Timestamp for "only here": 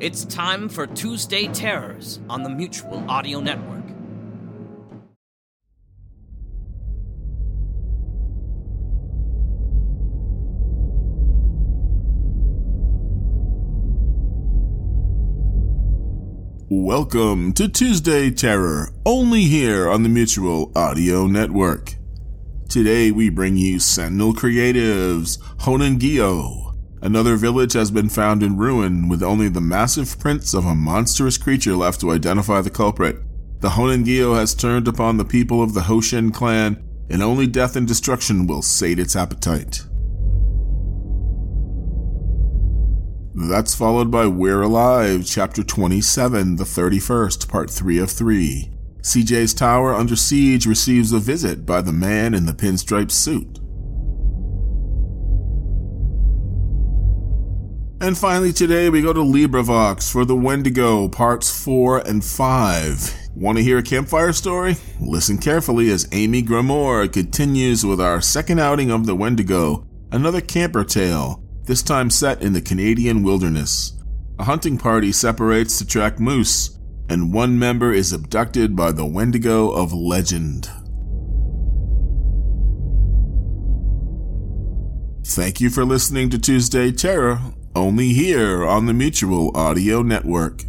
19.04-19.88, 87.74-88.64